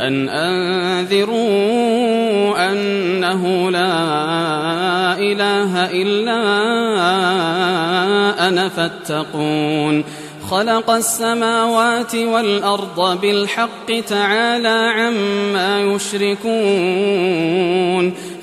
أن 0.00 0.28
أنذروا 0.28 1.42
أنه 2.72 3.70
لا 3.70 5.18
إله 5.18 5.90
إلا 6.02 6.42
أنا 8.48 8.68
فاتقون. 8.68 10.04
خلق 10.50 10.90
السماوات 10.90 12.14
والأرض 12.14 13.20
بالحق 13.20 14.00
تعالى 14.08 14.92
عما 14.96 15.80
يشركون. 15.80 16.52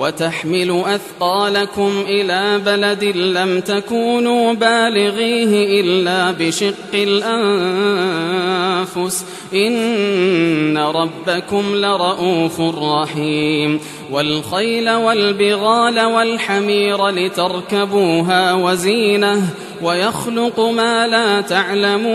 وتحمل 0.00 0.82
أثقالكم 0.86 2.04
إلى 2.06 2.60
بلد 2.66 3.04
لم 3.04 3.60
تكونوا 3.60 4.52
بالغيه 4.52 5.80
إلا 5.80 6.30
بشق 6.30 6.94
الأنفس. 6.94 9.24
إن 9.54 10.78
ربكم 10.78 11.74
لرؤوف 11.74 12.60
رحيم. 12.60 13.80
والخيل 14.12 14.90
والبغال 14.90 16.00
والحمير 16.00 17.08
لتركبوها 17.08 18.54
وزينة 18.54 19.42
ويخلق 19.82 20.60
ما 20.60 21.06
لا 21.06 21.40
تعلمون. 21.40 22.10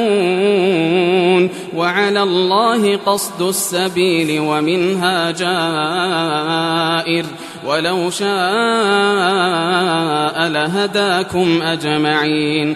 وعلى 1.75 2.23
الله 2.23 2.95
قصد 2.95 3.41
السبيل 3.41 4.39
ومنها 4.39 5.31
جائر. 5.31 7.25
ولو 7.65 8.09
شاء 8.09 8.27
لهداكم 10.47 11.61
أجمعين 11.61 12.75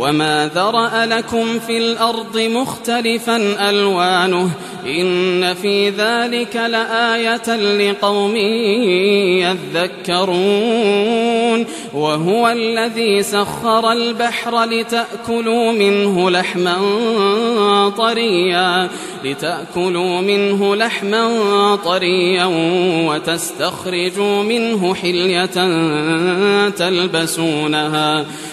وما 0.00 0.50
ذرأ 0.54 1.06
لكم 1.06 1.58
في 1.58 1.78
الأرض 1.78 2.38
مختلفا 2.38 3.70
ألوانه 3.70 4.50
إن 4.86 5.54
في 5.54 5.90
ذلك 5.90 6.56
لآية 6.56 7.56
لقوم 7.56 8.36
يذكرون 10.06 11.66
وهو 11.94 12.48
الذي 12.48 13.22
سخر 13.22 13.92
البحر 13.92 14.64
لتأكلوا 14.64 15.72
منه 15.72 16.30
لحما 16.30 16.78
طريا 17.98 18.88
لتأكلوا 19.24 20.20
منه 20.20 20.76
لحما 20.76 21.76
طريا 21.84 22.44
وتستخرجوا 23.08 24.42
منه 24.42 24.94
حلية 24.94 25.46
تلبسونها 26.68 28.24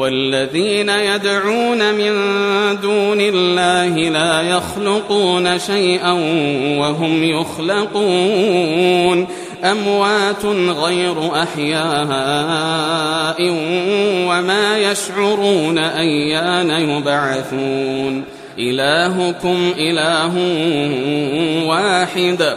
والذين 0.00 0.88
يدعون 0.88 1.94
من 1.94 2.12
دون 2.80 3.20
الله 3.20 4.08
لا 4.08 4.42
يخلقون 4.42 5.58
شيئا 5.58 6.12
وهم 6.78 7.24
يخلقون 7.24 9.26
أموات 9.64 10.44
غير 10.84 11.42
أحياء 11.42 13.36
وما 14.28 14.78
يشعرون 14.78 15.78
أيان 15.78 16.70
يبعثون. 16.70 18.24
إلهكم 18.58 19.72
إله 19.78 20.32
واحد. 21.66 22.56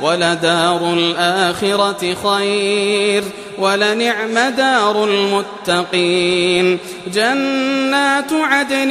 ولدار 0.00 0.94
الآخرة 0.94 2.16
خير 2.24 3.24
ولنعم 3.58 4.38
دار 4.56 5.04
المتقين 5.04 6.78
جنات 7.14 8.32
عدن 8.32 8.90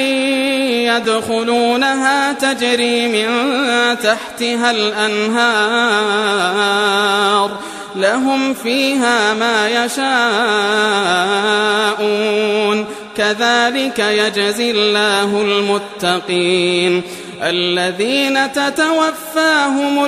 يدخلونها 0.89 2.33
تجري 2.33 3.07
من 3.07 3.27
تحتها 3.99 4.71
الأنهار. 4.71 6.03
لهم 7.95 8.53
فيها 8.53 9.33
ما 9.33 9.85
يشاءون. 11.99 12.85
كذلك 13.17 13.99
يجزي 13.99 14.71
الله 14.71 15.41
المتقين 15.41 17.01
الذين 17.41 18.51
تتوفاهم 18.51 20.05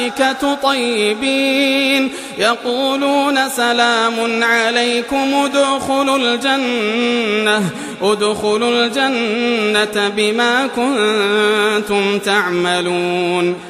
الملائكة 0.00 0.54
طيبين 0.54 2.12
يقولون 2.38 3.48
سلام 3.48 4.42
عليكم 4.42 5.34
ادخلوا 5.34 6.16
الجنة 6.16 7.62
ادخلوا 8.02 8.70
الجنة 8.70 10.08
بما 10.08 10.66
كنتم 10.66 12.18
تعملون 12.18 13.69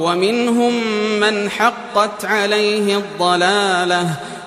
ومنهم 0.00 0.72
من 1.20 1.50
حقت 1.50 2.24
عليه 2.24 2.96
الضلاله 2.96 4.16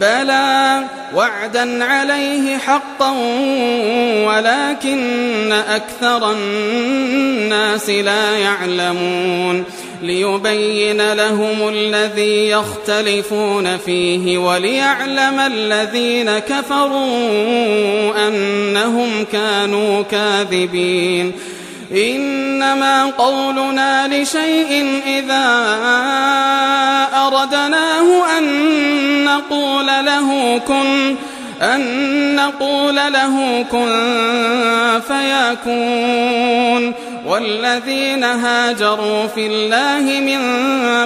بلى 0.00 0.82
وعدا 1.14 1.84
عليه 1.84 2.56
حقا 2.56 3.10
ولكن 4.26 5.52
أكثر 5.52 6.32
الناس 6.32 7.90
لا 7.90 8.38
يعلمون 8.38 9.64
ليبين 10.02 11.12
لهم 11.12 11.68
الذي 11.68 12.48
يختلفون 12.48 13.76
فيه 13.76 14.38
وليعلم 14.38 15.40
الذين 15.40 16.38
كفروا 16.38 18.28
أنهم 18.28 19.24
كانوا 19.32 20.02
كاذبين 20.02 21.32
إنما 21.92 23.04
قولنا 23.04 24.08
لشيء 24.08 25.00
إذا 25.06 25.66
أردناه 27.14 28.38
أن 28.38 28.44
نقول 29.24 29.86
له 29.86 30.58
كن 30.58 31.16
أن 31.62 32.36
نقول 32.36 32.96
له 32.96 33.62
كن 33.70 33.92
فيكون. 35.08 36.92
والذين 37.26 38.24
هاجروا 38.24 39.26
في 39.26 39.46
الله 39.46 40.20
من 40.20 40.38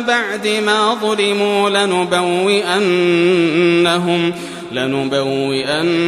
بعد 0.07 0.47
ما 0.67 0.95
ظلموا 0.95 1.71
لنبوئنهم 1.71 2.73
لنبوئنهم 4.73 6.05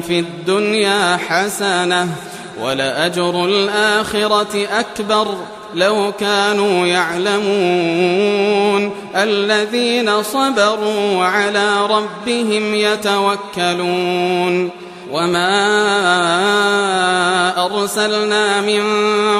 في 0.00 0.18
الدنيا 0.18 1.18
حسنة. 1.28 2.08
ولأجر 2.62 3.44
الآخرة 3.44 4.68
أكبر 4.80 5.34
لو 5.74 6.12
كانوا 6.20 6.86
يعلمون. 6.86 8.90
الذين 9.16 10.22
صبروا 10.22 11.16
وعلى 11.16 11.86
ربهم 11.86 12.74
يتوكلون. 12.74 14.70
وما 15.12 15.56
أرسلنا 17.66 18.60
من 18.60 18.82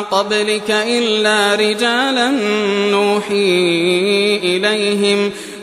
قبلك 0.03 0.71
إلا 0.71 1.55
رجالا 1.55 2.31
نوحي 2.91 4.41
إليهم. 4.43 5.33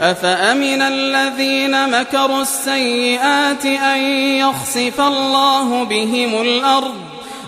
أفأمن 0.00 0.82
الذين 0.82 2.00
مكروا 2.00 2.42
السيئات 2.42 3.66
أن 3.66 3.98
يخسف 4.38 5.00
الله 5.00 5.84
بهم 5.84 6.42
الأرض 6.42 6.94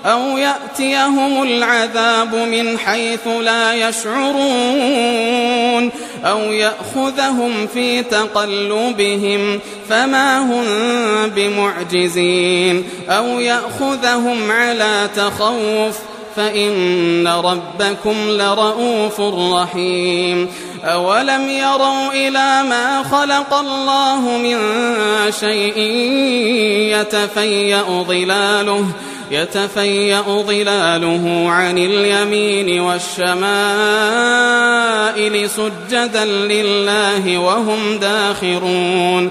أو 0.06 0.38
يأتيهم 0.38 1.42
العذاب 1.42 2.34
من 2.34 2.78
حيث 2.78 3.26
لا 3.26 3.88
يشعرون 3.88 5.28
أو 6.24 6.38
يأخذهم 6.38 7.66
في 7.74 8.02
تقلبهم 8.02 9.60
فما 9.88 10.38
هم 10.38 10.64
بمعجزين 11.28 12.84
أو 13.08 13.40
يأخذهم 13.40 14.50
على 14.50 15.08
تخوف 15.16 15.98
فإن 16.36 17.28
ربكم 17.28 18.16
لرؤوف 18.28 19.20
رحيم. 19.54 20.48
أولم 20.84 21.50
يروا 21.50 22.12
إلى 22.12 22.62
ما 22.68 23.02
خلق 23.02 23.54
الله 23.54 24.20
من 24.20 24.58
شيء 25.40 25.78
يتفيأ 26.96 28.04
ظلاله 28.08 28.84
يتفيأ 29.30 30.22
ظلاله 30.22 31.44
عن 31.50 31.78
اليمين 31.78 32.80
والشمائل 32.80 33.38
سجدا 35.50 36.24
لله 36.24 37.38
وهم 37.38 37.98
داخرون. 37.98 39.30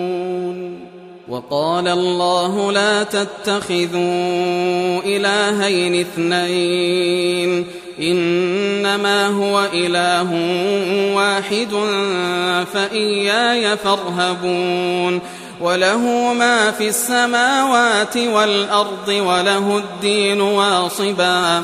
وقال 1.49 1.87
الله 1.87 2.71
لا 2.71 3.03
تتخذوا 3.03 5.01
إلهين 5.05 5.99
اثنين 5.99 7.67
إنما 7.99 9.27
هو 9.27 9.67
إله 9.73 10.29
واحد 11.15 11.69
فإياي 12.73 13.77
فارهبون. 13.77 15.21
وله 15.61 16.33
ما 16.33 16.71
في 16.71 16.87
السماوات 16.87 18.17
والأرض 18.17 19.07
وله 19.07 19.77
الدين 19.77 20.41
واصبا. 20.41 21.63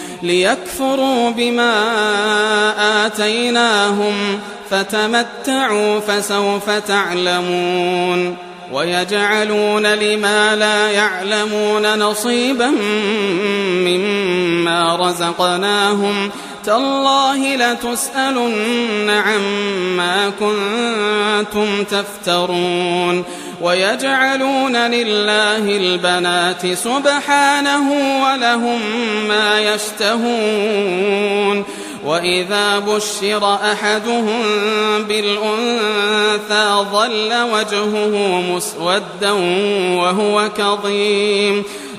ليكفروا 0.23 1.29
بما 1.29 1.73
آتيناهم 3.05 4.39
فتمتعوا 4.69 5.99
فسوف 5.99 6.69
تعلمون 6.69 8.37
ويجعلون 8.71 9.87
لما 9.87 10.55
لا 10.55 10.91
يعلمون 10.91 11.99
نصيبا 11.99 12.69
مما 13.85 14.95
رزقناهم 14.95 16.31
تالله 16.65 17.55
لتسألن 17.55 19.09
عما 19.09 20.31
كنتم 20.39 21.83
تفترون 21.83 23.23
ويجعلون 23.61 24.75
لله 24.75 25.77
البنات 25.77 26.73
سبحانه 26.73 27.91
ولهم 28.23 28.79
ما 29.27 29.73
يشتهون 29.73 31.65
وإذا 32.05 32.79
بشر 32.79 33.55
أحدهم 33.55 34.43
بالأنثى 35.07 36.85
ظل 36.91 37.33
وجهه 37.53 38.41
مسودا 38.55 39.31
وهو 39.97 40.49
كظيم 40.57 41.63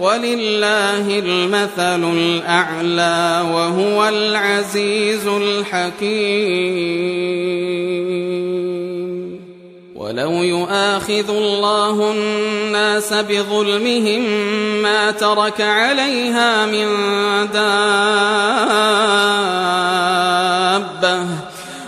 ولله 0.00 1.18
المثل 1.18 2.04
الأعلى 2.12 3.44
وهو 3.52 4.08
العزيز 4.08 5.26
الحكيم. 5.26 7.00
ولو 9.96 10.30
يؤاخذ 10.30 11.30
الله 11.30 12.12
الناس 12.12 13.12
بظلمهم 13.12 14.22
ما 14.82 15.10
ترك 15.10 15.60
عليها 15.60 16.66
من 16.66 16.88
دابة 17.52 17.70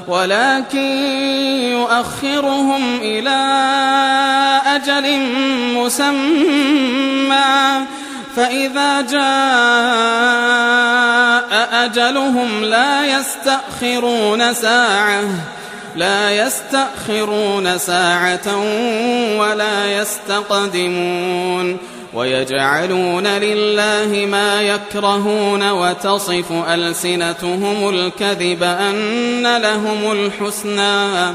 ولكن 0.08 0.78
يؤخرهم 1.72 3.00
إلى 3.02 3.40
أجل 4.66 5.18
مسمى. 5.76 7.52
فإذا 8.36 9.00
جاء 9.00 9.22
أجلهم 11.84 12.64
لا 12.64 13.18
يستأخرون 13.18 14.54
ساعة 14.54 15.22
لا 15.96 16.46
يستأخرون 16.46 17.78
ساعة 17.78 18.56
ولا 19.38 20.00
يستقدمون 20.00 21.78
ويجعلون 22.14 23.26
لله 23.26 24.26
ما 24.26 24.62
يكرهون 24.62 25.70
وتصف 25.70 26.52
ألسنتهم 26.68 27.88
الكذب 27.88 28.62
أن 28.62 29.56
لهم 29.56 30.12
الحسنى. 30.12 31.34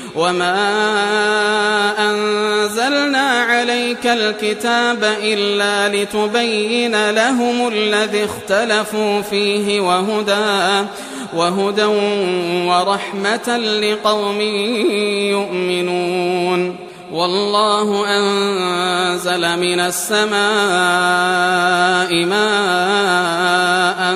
وما 0.15 0.55
أنزلنا 1.99 3.29
عليك 3.29 4.07
الكتاب 4.07 5.03
إلا 5.23 5.95
لتبين 5.95 7.09
لهم 7.09 7.67
الذي 7.67 8.25
اختلفوا 8.25 9.21
فيه 9.21 9.81
وهدى 9.81 10.87
وهدى 11.33 11.85
ورحمة 12.65 13.57
لقوم 13.57 14.41
يؤمنون 15.31 16.75
والله 17.11 18.07
أنزل 18.07 19.59
من 19.59 19.79
السماء 19.79 20.31
ماء 22.25 24.15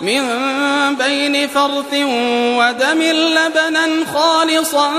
من 0.00 0.22
بين 0.98 1.48
فرث 1.48 1.94
ودم 2.58 3.02
لبنا 3.02 3.86
خالصا 4.14 4.90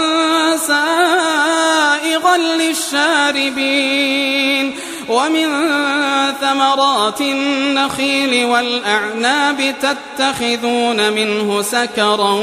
سائغا 0.57 2.37
للشاربين 2.59 4.11
ومن 5.09 5.47
ثمرات 6.41 7.21
النخيل 7.21 8.45
والأعناب 8.45 9.75
تتخذون 9.81 11.13
منه 11.13 11.61
سكرا 11.61 12.33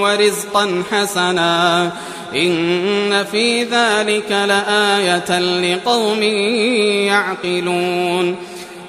ورزقا 0.00 0.82
حسنا 0.92 1.90
إن 2.34 3.24
في 3.32 3.64
ذلك 3.64 4.30
لآية 4.30 5.38
لقوم 5.38 6.22
يعقلون 7.08 8.51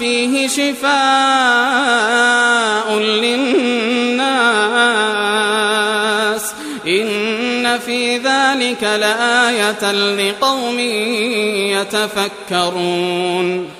فيه 0.00 0.48
شفاء 0.48 0.88
للناس 2.98 4.30
إن 6.86 7.78
في 7.78 8.16
ذلك 8.16 8.82
لآية 8.82 9.92
لقوم 9.92 10.78
يتفكرون 12.50 13.79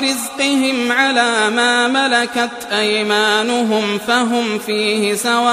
رزقهم 0.04 0.92
على 0.92 1.50
ما 1.50 1.88
ملكت 1.88 2.68
أيمانهم 2.72 3.98
فهم 3.98 4.58
فيه 4.58 5.14
سواء 5.14 5.52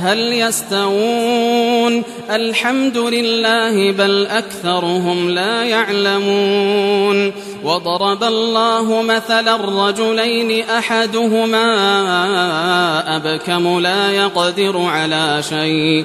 هل 0.00 0.32
يستوون؟ 0.32 2.02
الحمد 2.30 2.96
لله 2.96 3.92
بل 3.92 4.26
أكثرهم 4.26 5.30
لا 5.30 5.64
يعلمون. 5.64 7.32
وضرب 7.64 8.24
الله 8.24 9.02
مثلا 9.02 9.54
الرجلين 9.54 10.64
أحدهما 10.64 11.66
أبكم 13.16 13.80
لا 13.80 14.12
يقدر 14.12 14.80
على 14.80 15.42
شيء. 15.48 16.04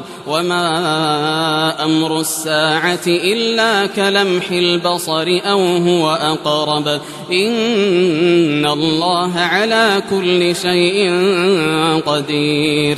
وما 0.31 1.83
أمر 1.83 2.19
الساعة 2.19 3.07
إلا 3.07 3.85
كلمح 3.85 4.51
البصر 4.51 5.39
أو 5.45 5.59
هو 5.77 6.09
أقرب 6.11 6.87
إن 7.31 8.65
الله 8.65 9.39
على 9.39 10.03
كل 10.09 10.55
شيء 10.55 11.11
قدير 12.05 12.97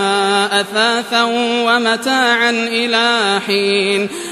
أثاثا 0.61 1.23
ومتاعا 1.65 2.49
إلى 2.49 3.39
حين. 3.47 4.09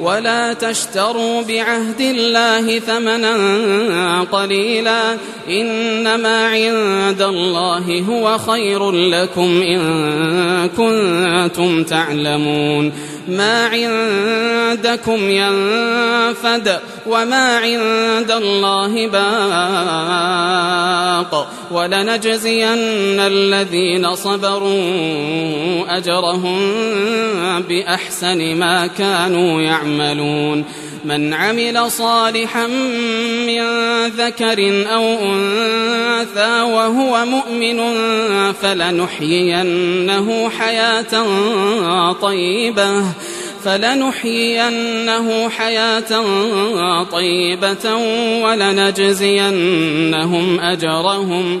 ولا 0.00 0.52
تشتروا 0.52 1.42
بعهد 1.42 2.00
الله 2.00 2.78
ثمنا 2.78 4.22
قليلا 4.22 5.16
إنما 5.48 6.46
عند 6.46 7.22
الله 7.22 8.04
هو 8.08 8.38
خير 8.38 8.90
لكم 8.90 9.62
إن 9.62 9.80
كنتم 10.76 11.84
تعلمون 11.84 12.92
ما 13.28 13.66
عندكم 13.66 15.30
ينفد 15.30 16.78
وما 17.06 17.56
عند 17.56 18.30
الله 18.30 19.08
باق 19.08 20.42
ولنجزين 21.70 23.20
الذين 23.20 24.14
صبروا 24.14 25.96
أجرهم 25.96 26.58
بأحسن 27.68 28.56
ما 28.56 28.86
كانوا 28.86 29.62
يعملون 29.62 30.64
من 31.04 31.34
عمل 31.34 31.90
صالحا 31.90 32.66
من 33.46 33.62
ذكر 34.06 34.84
أو 34.94 35.04
أنثى 35.04 36.60
وهو 36.62 37.24
مؤمن 37.24 37.80
فلنحيينه 38.52 40.50
حياة 40.58 41.32
طيبة 42.12 43.04
فلنحيينه 43.64 45.48
حياة 45.48 46.22
طيبة 47.02 47.94
ولنجزينهم 48.42 49.40
أجرهم. 50.60 51.60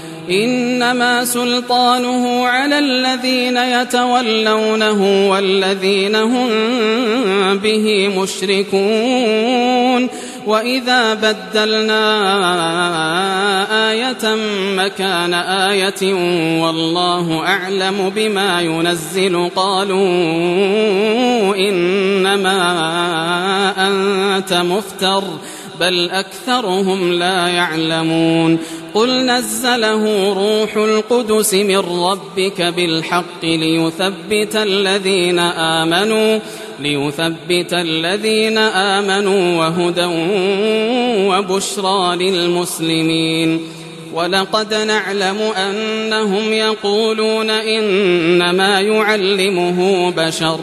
إنما 0.29 1.25
سلطانه 1.25 2.47
على 2.47 2.79
الذين 2.79 3.57
يتولونه 3.57 5.29
والذين 5.29 6.15
هم 6.15 6.49
به 7.57 8.07
مشركون. 8.21 10.09
وإذا 10.47 11.13
بدلنا 11.13 12.01
آية 13.91 14.35
مكان 14.77 15.33
آية 15.33 16.13
والله 16.61 17.43
أعلم 17.47 18.11
بما 18.15 18.61
ينزل. 18.61 19.49
قالوا 19.55 20.05
إنما 21.55 22.57
أنت 23.77 24.53
مفتر. 24.53 25.23
بل 25.81 26.09
أكثرهم 26.09 27.13
لا 27.13 27.47
يعلمون 27.47 28.57
قل 28.93 29.25
نزله 29.25 30.33
روح 30.33 30.75
القدس 30.77 31.53
من 31.53 31.77
ربك 31.77 32.61
بالحق 32.61 33.43
ليثبت 33.43 34.55
الذين 34.55 35.39
آمنوا 35.39 36.39
ليثبت 36.79 37.73
الذين 37.73 38.57
آمنوا 38.57 39.57
وهدى 39.59 40.05
وبشرى 41.29 42.15
للمسلمين 42.15 43.61
ولقد 44.13 44.73
نعلم 44.73 45.37
أنهم 45.57 46.53
يقولون 46.53 47.49
إنما 47.49 48.81
يعلمه 48.81 50.09
بشر 50.17 50.59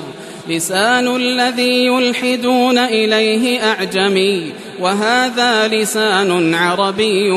لسان 0.48 1.16
الذي 1.16 1.86
يلحدون 1.86 2.78
إليه 2.78 3.64
أعجمي 3.64 4.52
وهذا 4.80 5.68
لسان 5.68 6.54
عربي 6.54 7.30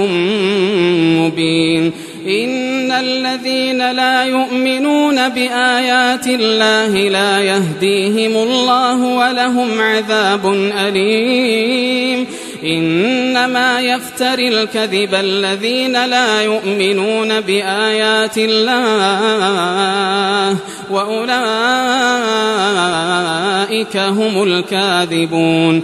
مبين. 1.19 1.91
إن 2.27 2.91
الذين 2.91 3.91
لا 3.91 4.23
يؤمنون 4.23 5.29
بآيات 5.29 6.27
الله 6.27 7.09
لا 7.09 7.39
يهديهم 7.39 8.43
الله 8.43 9.03
ولهم 9.03 9.81
عذاب 9.81 10.53
أليم. 10.77 12.27
إنما 12.65 13.81
يفتري 13.81 14.47
الكذب 14.47 15.15
الذين 15.15 16.05
لا 16.05 16.41
يؤمنون 16.41 17.41
بآيات 17.41 18.37
الله 18.37 20.57
وأولئك 20.91 21.27
هم 23.97 24.43
الكاذبون. 24.43 25.83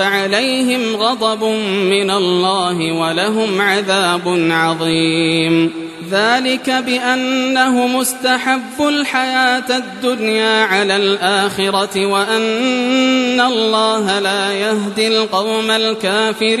فعليهم 0.00 0.96
غضب 0.96 1.44
من 1.84 2.10
الله 2.10 2.92
ولهم 2.92 3.60
عذاب 3.60 4.22
عظيم. 4.50 5.72
ذلك 6.10 6.70
بأنه 6.70 7.86
مستحب 7.86 8.80
الحياة 8.80 9.76
الدنيا 9.76 10.64
على 10.64 10.96
الآخرة 10.96 12.06
وأن 12.06 13.40
الله 13.40 14.18
لا 14.18 14.52
يهدي 14.52 15.08
القوم 15.08 15.70
الكافرين. 15.70 16.60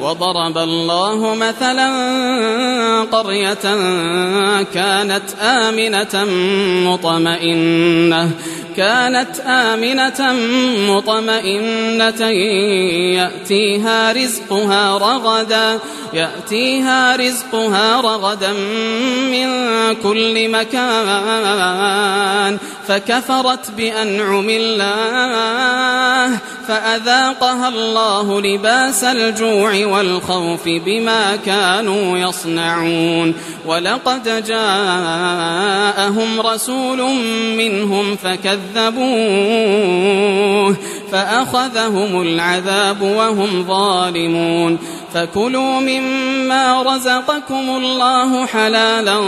وضرب 0.00 0.58
الله 0.58 1.34
مثلا 1.34 1.90
قرية 3.12 3.64
كانت 4.74 5.22
آمنة 5.40 6.24
مطمئنة 6.90 8.30
كانت 8.76 9.40
آمنة 9.46 10.32
مطمئنة 10.92 12.30
يأتيها 13.18 14.12
رزقها 14.12 14.98
رغدا 14.98 15.78
يأتيها 16.12 17.16
رزقها 17.16 18.00
رغدا 18.00 18.52
من 19.32 19.48
كل 20.02 20.48
مكان. 20.48 21.74
فكفرت 22.88 23.70
بأنعم 23.76 24.46
الله 24.50 26.38
فأذاقها 26.68 27.68
الله 27.68 28.40
لباس 28.40 29.04
الجوع 29.04 29.86
والخوف 29.86 30.62
بما 30.66 31.36
كانوا 31.46 32.18
يصنعون. 32.18 33.34
ولقد 33.66 34.44
جاءهم 34.46 36.40
رسول 36.40 37.02
منهم 37.56 38.16
فكذبوه 38.74 40.24
فأخذهم 41.12 42.22
العذاب 42.22 43.02
وهم 43.02 43.64
ظالمون 43.68 44.78
فكلوا 45.14 45.80
مما 45.80 46.82
رزقكم 46.82 47.70
الله 47.76 48.46
حلالا 48.46 49.18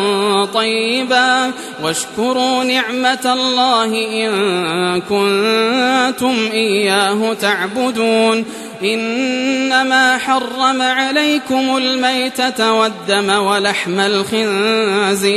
طيبا 0.45 1.53
واشكروا 1.83 2.65
نعمة 2.65 3.33
الله 3.33 3.85
إن 4.13 5.01
كنتم 5.01 6.35
إياه 6.53 7.35
تعبدون 7.35 8.45
إنما 8.83 10.19
حرم 10.19 10.83
عليكم 10.83 11.77
الميتة 11.77 12.73
والدم 12.73 13.31
ولحم 13.31 14.01
الخنزير 14.01 15.37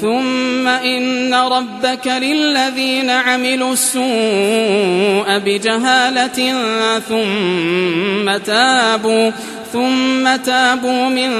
ثم 0.00 0.68
إن 0.68 1.34
ربك 1.34 2.06
للذين 2.06 3.10
عملوا 3.10 3.72
السوء 3.72 5.38
بجهالة 5.38 6.54
ثم 6.98 8.36
تابوا 8.36 9.30
ثم 9.72 10.36
تابوا 10.36 11.08
من 11.08 11.30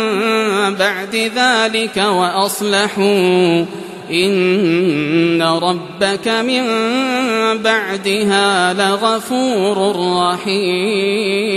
بعد 0.75 1.31
ذلك 1.37 1.97
وأصلحوا. 1.97 3.65
إن 4.11 5.43
ربك 5.43 6.29
من 6.29 6.63
بعدها 7.63 8.75
لغفور 8.75 9.97
رحيم. 10.33 11.57